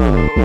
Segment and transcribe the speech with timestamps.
[0.00, 0.44] Ah!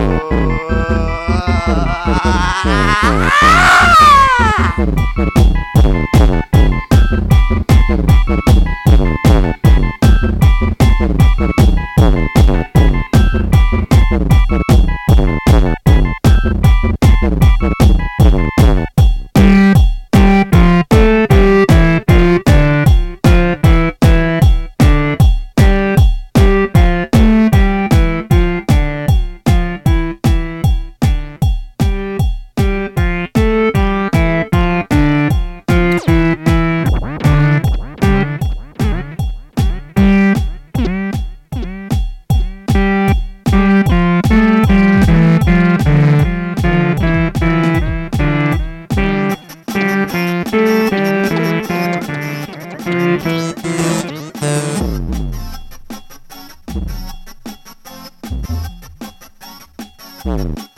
[60.26, 60.73] Mm-hmm.